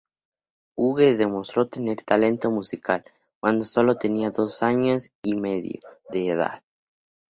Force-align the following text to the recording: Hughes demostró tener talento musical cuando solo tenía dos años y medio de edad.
Hughes 0.75 1.19
demostró 1.19 1.67
tener 1.67 2.01
talento 2.01 2.49
musical 2.49 3.05
cuando 3.39 3.63
solo 3.65 3.97
tenía 3.99 4.31
dos 4.31 4.63
años 4.63 5.11
y 5.21 5.35
medio 5.35 5.79
de 6.09 6.29
edad. 6.29 6.63